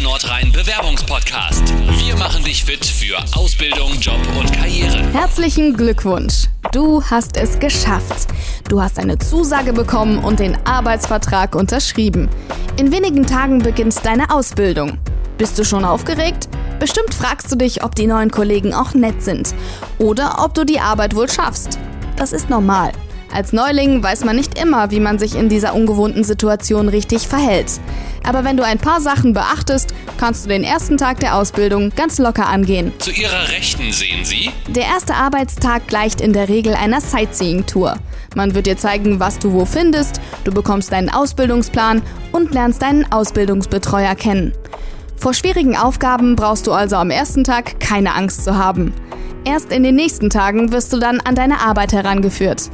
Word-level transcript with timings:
Nordrhein 0.00 0.50
Bewerbungspodcast. 0.52 1.72
Wir 1.98 2.16
machen 2.16 2.42
dich 2.44 2.64
fit 2.64 2.84
für 2.84 3.18
Ausbildung, 3.36 3.98
Job 4.00 4.20
und 4.38 4.52
Karriere. 4.52 5.02
Herzlichen 5.12 5.76
Glückwunsch. 5.76 6.48
Du 6.72 7.02
hast 7.04 7.36
es 7.36 7.58
geschafft. 7.58 8.28
Du 8.68 8.80
hast 8.80 8.98
eine 8.98 9.18
Zusage 9.18 9.72
bekommen 9.72 10.18
und 10.18 10.40
den 10.40 10.56
Arbeitsvertrag 10.66 11.54
unterschrieben. 11.54 12.28
In 12.76 12.90
wenigen 12.90 13.26
Tagen 13.26 13.58
beginnt 13.58 14.04
deine 14.04 14.30
Ausbildung. 14.30 14.98
Bist 15.36 15.58
du 15.58 15.64
schon 15.64 15.84
aufgeregt? 15.84 16.48
Bestimmt 16.78 17.14
fragst 17.14 17.52
du 17.52 17.56
dich, 17.56 17.84
ob 17.84 17.94
die 17.94 18.06
neuen 18.06 18.30
Kollegen 18.30 18.74
auch 18.74 18.94
nett 18.94 19.22
sind 19.22 19.54
oder 19.98 20.42
ob 20.44 20.54
du 20.54 20.64
die 20.64 20.80
Arbeit 20.80 21.14
wohl 21.14 21.28
schaffst. 21.28 21.78
Das 22.16 22.32
ist 22.32 22.48
normal. 22.48 22.92
Als 23.32 23.54
Neuling 23.54 24.02
weiß 24.02 24.24
man 24.24 24.36
nicht 24.36 24.60
immer, 24.60 24.90
wie 24.90 25.00
man 25.00 25.18
sich 25.18 25.36
in 25.36 25.48
dieser 25.48 25.74
ungewohnten 25.74 26.22
Situation 26.22 26.88
richtig 26.90 27.26
verhält. 27.26 27.80
Aber 28.24 28.44
wenn 28.44 28.58
du 28.58 28.64
ein 28.64 28.78
paar 28.78 29.00
Sachen 29.00 29.32
beachtest, 29.32 29.94
kannst 30.18 30.44
du 30.44 30.50
den 30.50 30.64
ersten 30.64 30.98
Tag 30.98 31.20
der 31.20 31.36
Ausbildung 31.36 31.90
ganz 31.96 32.18
locker 32.18 32.46
angehen. 32.46 32.92
Zu 32.98 33.10
Ihrer 33.10 33.48
Rechten 33.48 33.90
sehen 33.90 34.24
Sie 34.24 34.50
Der 34.68 34.84
erste 34.84 35.14
Arbeitstag 35.14 35.88
gleicht 35.88 36.20
in 36.20 36.34
der 36.34 36.50
Regel 36.50 36.74
einer 36.74 37.00
Sightseeing-Tour. 37.00 37.96
Man 38.34 38.54
wird 38.54 38.66
dir 38.66 38.76
zeigen, 38.76 39.18
was 39.18 39.38
du 39.38 39.52
wo 39.52 39.64
findest, 39.64 40.20
du 40.44 40.52
bekommst 40.52 40.92
deinen 40.92 41.08
Ausbildungsplan 41.08 42.02
und 42.32 42.52
lernst 42.52 42.82
deinen 42.82 43.10
Ausbildungsbetreuer 43.10 44.14
kennen. 44.14 44.52
Vor 45.16 45.34
schwierigen 45.34 45.76
Aufgaben 45.76 46.36
brauchst 46.36 46.66
du 46.66 46.72
also 46.72 46.96
am 46.96 47.10
ersten 47.10 47.44
Tag 47.44 47.80
keine 47.80 48.14
Angst 48.14 48.44
zu 48.44 48.56
haben. 48.56 48.92
Erst 49.44 49.72
in 49.72 49.82
den 49.82 49.96
nächsten 49.96 50.30
Tagen 50.30 50.72
wirst 50.72 50.92
du 50.92 50.98
dann 50.98 51.20
an 51.20 51.34
deine 51.34 51.60
Arbeit 51.60 51.92
herangeführt. 51.92 52.70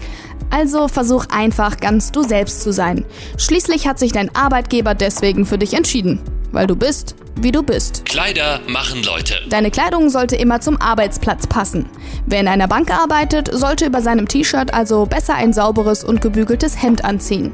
Also 0.50 0.88
versuch 0.88 1.26
einfach 1.30 1.78
ganz 1.78 2.12
du 2.12 2.22
selbst 2.22 2.62
zu 2.62 2.72
sein. 2.72 3.04
Schließlich 3.36 3.86
hat 3.86 3.98
sich 3.98 4.12
dein 4.12 4.34
Arbeitgeber 4.34 4.94
deswegen 4.94 5.46
für 5.46 5.58
dich 5.58 5.74
entschieden, 5.74 6.20
weil 6.52 6.66
du 6.66 6.76
bist, 6.76 7.14
wie 7.36 7.52
du 7.52 7.62
bist. 7.62 8.04
Kleider 8.04 8.60
machen 8.66 9.02
Leute. 9.04 9.34
Deine 9.48 9.70
Kleidung 9.70 10.08
sollte 10.10 10.36
immer 10.36 10.60
zum 10.60 10.80
Arbeitsplatz 10.80 11.46
passen. 11.46 11.86
Wer 12.26 12.40
in 12.40 12.48
einer 12.48 12.68
Bank 12.68 12.90
arbeitet, 12.90 13.50
sollte 13.52 13.86
über 13.86 14.02
seinem 14.02 14.28
T-Shirt 14.28 14.74
also 14.74 15.06
besser 15.06 15.34
ein 15.34 15.52
sauberes 15.52 16.04
und 16.04 16.20
gebügeltes 16.20 16.82
Hemd 16.82 17.04
anziehen. 17.04 17.52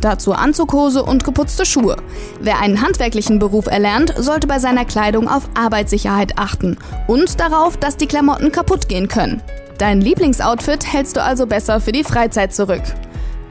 Dazu 0.00 0.32
Anzughose 0.32 1.02
und 1.02 1.24
geputzte 1.24 1.66
Schuhe. 1.66 1.96
Wer 2.40 2.60
einen 2.60 2.82
handwerklichen 2.82 3.38
Beruf 3.38 3.66
erlernt, 3.66 4.14
sollte 4.16 4.46
bei 4.46 4.58
seiner 4.58 4.84
Kleidung 4.84 5.28
auf 5.28 5.48
Arbeitssicherheit 5.54 6.38
achten 6.38 6.78
und 7.06 7.40
darauf, 7.40 7.76
dass 7.76 7.96
die 7.96 8.06
Klamotten 8.06 8.52
kaputt 8.52 8.88
gehen 8.88 9.08
können. 9.08 9.42
Dein 9.78 10.00
Lieblingsoutfit 10.00 10.90
hältst 10.90 11.16
du 11.16 11.22
also 11.22 11.46
besser 11.46 11.80
für 11.80 11.92
die 11.92 12.04
Freizeit 12.04 12.54
zurück. 12.54 12.82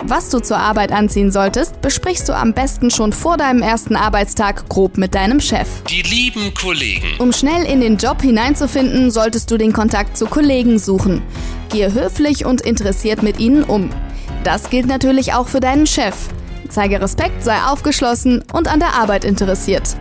Was 0.07 0.29
du 0.29 0.39
zur 0.39 0.57
Arbeit 0.57 0.91
anziehen 0.91 1.31
solltest, 1.31 1.81
besprichst 1.81 2.29
du 2.29 2.33
am 2.33 2.53
besten 2.53 2.91
schon 2.91 3.11
vor 3.11 3.37
deinem 3.37 3.63
ersten 3.63 3.95
Arbeitstag 3.95 4.69
grob 4.69 4.99
mit 4.99 5.15
deinem 5.15 5.39
Chef. 5.39 5.67
Die 5.89 6.03
lieben 6.03 6.53
Kollegen. 6.53 7.07
Um 7.17 7.33
schnell 7.33 7.63
in 7.65 7.81
den 7.81 7.97
Job 7.97 8.21
hineinzufinden, 8.21 9.09
solltest 9.09 9.49
du 9.49 9.57
den 9.57 9.73
Kontakt 9.73 10.15
zu 10.15 10.27
Kollegen 10.27 10.77
suchen. 10.77 11.23
Gehe 11.69 11.91
höflich 11.91 12.45
und 12.45 12.61
interessiert 12.61 13.23
mit 13.23 13.39
ihnen 13.39 13.63
um. 13.63 13.89
Das 14.43 14.69
gilt 14.69 14.85
natürlich 14.85 15.33
auch 15.33 15.47
für 15.47 15.59
deinen 15.59 15.87
Chef. 15.87 16.15
Zeige 16.69 17.01
Respekt, 17.01 17.43
sei 17.43 17.57
aufgeschlossen 17.67 18.43
und 18.53 18.71
an 18.71 18.79
der 18.79 18.93
Arbeit 18.93 19.25
interessiert. 19.25 19.95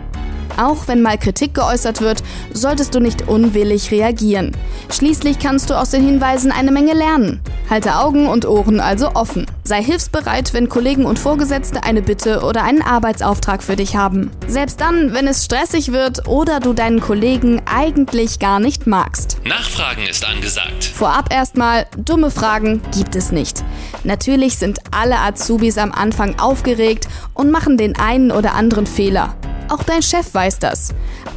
Auch 0.55 0.87
wenn 0.87 1.01
mal 1.01 1.17
Kritik 1.17 1.55
geäußert 1.55 2.01
wird, 2.01 2.21
solltest 2.53 2.93
du 2.93 2.99
nicht 2.99 3.27
unwillig 3.27 3.89
reagieren. 3.89 4.55
Schließlich 4.91 5.39
kannst 5.39 5.71
du 5.71 5.73
aus 5.73 5.89
den 5.89 6.05
Hinweisen 6.05 6.51
eine 6.51 6.71
Menge 6.71 6.93
lernen. 6.93 7.41
Halte 7.69 7.95
Augen 7.95 8.27
und 8.27 8.45
Ohren 8.45 8.79
also 8.79 9.11
offen. 9.15 9.47
Sei 9.63 9.83
hilfsbereit, 9.83 10.53
wenn 10.53 10.69
Kollegen 10.69 11.05
und 11.05 11.17
Vorgesetzte 11.17 11.83
eine 11.83 12.03
Bitte 12.03 12.41
oder 12.43 12.63
einen 12.63 12.83
Arbeitsauftrag 12.83 13.63
für 13.63 13.75
dich 13.75 13.95
haben. 13.95 14.29
Selbst 14.47 14.79
dann, 14.79 15.13
wenn 15.13 15.27
es 15.27 15.45
stressig 15.45 15.91
wird 15.91 16.27
oder 16.27 16.59
du 16.59 16.73
deinen 16.73 16.99
Kollegen 16.99 17.61
eigentlich 17.65 18.37
gar 18.37 18.59
nicht 18.59 18.85
magst. 18.85 19.37
Nachfragen 19.45 20.03
ist 20.07 20.23
angesagt. 20.23 20.83
Vorab 20.83 21.33
erstmal, 21.33 21.87
dumme 21.97 22.29
Fragen 22.29 22.81
gibt 22.93 23.15
es 23.15 23.31
nicht. 23.31 23.63
Natürlich 24.03 24.57
sind 24.57 24.79
alle 24.91 25.17
Azubis 25.19 25.79
am 25.79 25.91
Anfang 25.91 26.39
aufgeregt 26.39 27.07
und 27.33 27.49
machen 27.49 27.77
den 27.77 27.95
einen 27.97 28.31
oder 28.31 28.53
anderen 28.53 28.85
Fehler. 28.85 29.35
Auch 29.69 29.83
dein 29.83 30.03
Chef 30.03 30.33
weiß 30.33 30.59
das. 30.59 30.89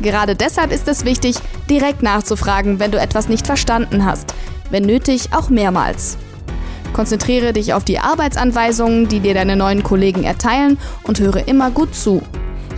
Gerade 0.03 0.37
deshalb 0.37 0.71
ist 0.73 0.87
es 0.87 1.05
wichtig, 1.05 1.37
direkt 1.71 2.03
nachzufragen, 2.03 2.79
wenn 2.79 2.91
du 2.91 3.01
etwas 3.01 3.29
nicht 3.29 3.47
verstanden 3.47 4.05
hast. 4.05 4.35
Wenn 4.71 4.85
nötig, 4.85 5.31
auch 5.33 5.49
mehrmals. 5.49 6.19
Konzentriere 6.93 7.53
dich 7.53 7.75
auf 7.75 7.85
die 7.85 7.99
Arbeitsanweisungen, 7.99 9.09
die 9.09 9.21
dir 9.21 9.35
deine 9.35 9.57
neuen 9.57 9.83
Kollegen 9.83 10.25
erteilen 10.25 10.79
und 11.05 11.21
höre 11.21 11.47
immer 11.47 11.71
gut 11.71 11.95
zu. 11.95 12.23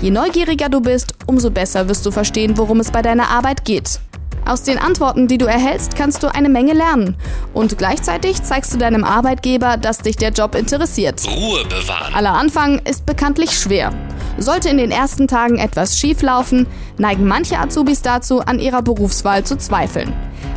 Je 0.03 0.11
neugieriger 0.11 0.69
du 0.69 0.81
bist, 0.81 1.15
umso 1.27 1.51
besser 1.51 1.89
wirst 1.89 2.05
du 2.07 2.11
verstehen, 2.11 2.57
worum 2.57 2.81
es 2.81 2.91
bei 2.91 3.03
deiner 3.03 3.29
Arbeit 3.29 3.65
geht. 3.65 4.01
Aus 4.47 4.63
den 4.63 4.79
Antworten, 4.79 5.29
die 5.29 5.39
du 5.39 5.47
erhältst, 5.47 5.95
kannst 5.95 6.23
du 6.23 6.35
eine 6.35 6.49
Menge 6.49 6.73
lernen. 6.73 7.17
Und 7.53 7.79
gleichzeitig 7.79 8.43
zeigst 8.43 8.73
du 8.73 8.79
deinem 8.79 9.05
Arbeitgeber, 9.05 9.77
dass 9.77 9.99
dich 9.99 10.17
der 10.17 10.31
Job 10.31 10.55
interessiert. 10.55 11.23
Ruhe 11.29 11.65
bewahren. 11.65 12.15
Aller 12.15 12.33
Anfang 12.33 12.81
ist 12.81 13.07
bekanntlich 13.07 13.53
schwer. 13.53 13.93
Sollte 14.39 14.71
in 14.71 14.79
den 14.79 14.91
ersten 14.91 15.29
Tagen 15.29 15.59
etwas 15.59 15.99
schief 15.99 16.23
laufen, 16.23 16.67
neigen 16.97 17.27
manche 17.27 17.59
Azubis 17.59 18.03
dazu, 18.03 18.41
an 18.41 18.59
ihrer 18.59 18.83
Berufswahl 18.83 19.45
zu 19.45 19.57
zweifeln. 19.57 20.13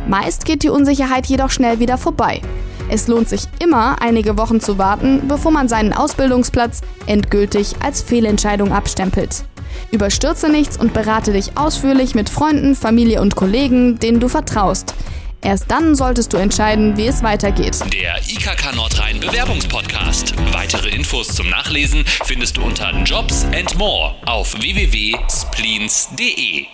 Meist 0.06 0.44
geht 0.44 0.62
die 0.62 0.68
Unsicherheit 0.68 1.26
jedoch 1.26 1.50
schnell 1.50 1.80
wieder 1.80 1.98
vorbei. 1.98 2.40
Es 2.88 3.08
lohnt 3.08 3.28
sich 3.28 3.42
immer, 3.60 4.00
einige 4.02 4.36
Wochen 4.36 4.60
zu 4.60 4.78
warten, 4.78 5.26
bevor 5.26 5.50
man 5.50 5.68
seinen 5.68 5.92
Ausbildungsplatz 5.92 6.82
endgültig 7.06 7.74
als 7.82 8.02
Fehlentscheidung 8.02 8.72
abstempelt. 8.72 9.44
Überstürze 9.90 10.48
nichts 10.48 10.76
und 10.76 10.92
berate 10.92 11.32
dich 11.32 11.56
ausführlich 11.56 12.14
mit 12.14 12.28
Freunden, 12.28 12.74
Familie 12.74 13.20
und 13.20 13.36
Kollegen, 13.36 13.98
denen 13.98 14.20
du 14.20 14.28
vertraust. 14.28 14.94
Erst 15.40 15.70
dann 15.70 15.94
solltest 15.94 16.32
du 16.32 16.38
entscheiden, 16.38 16.96
wie 16.96 17.06
es 17.06 17.22
weitergeht. 17.22 17.78
Der 17.92 18.16
IKK 18.18 18.74
Nordrhein 18.74 19.20
Bewerbungspodcast. 19.20 20.34
Weitere 20.52 20.88
Infos 20.88 21.28
zum 21.28 21.50
Nachlesen 21.50 22.04
findest 22.24 22.56
du 22.56 22.62
unter 22.62 22.90
Jobs 23.04 23.44
and 23.54 23.76
More 23.76 24.14
auf 24.24 24.54
www.spleens.de. 24.54 26.64